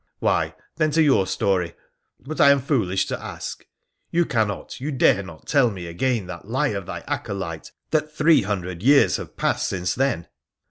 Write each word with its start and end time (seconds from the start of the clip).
'Why, 0.19 0.55
then 0.77 0.89
to 0.93 1.03
your 1.03 1.27
story. 1.27 1.75
But 2.19 2.41
I 2.41 2.49
am 2.49 2.59
foolish 2.59 3.05
to 3.05 3.23
ask. 3.23 3.67
You 4.09 4.25
cannot, 4.25 4.79
you 4.81 4.91
dare 4.91 5.21
not, 5.21 5.45
tell 5.45 5.69
me 5.69 5.85
again 5.85 6.25
that 6.25 6.47
lie 6.47 6.69
of 6.69 6.87
thy 6.87 7.01
acolyte, 7.01 7.71
that 7.91 8.11
three 8.11 8.41
hundred 8.41 8.81
years 8.81 9.17
have 9.17 9.37
passed 9.37 9.67
since 9.67 9.93
then. 9.93 10.27